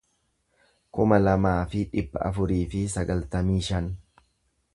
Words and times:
kuma 0.97 1.19
lamaa 1.25 1.59
fi 1.73 1.83
dhibba 1.93 2.25
afurii 2.31 2.61
fi 2.73 2.83
sagaltamii 2.99 3.61
shan 3.69 3.93